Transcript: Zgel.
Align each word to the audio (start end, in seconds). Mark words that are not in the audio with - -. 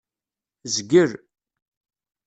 Zgel. 0.75 1.11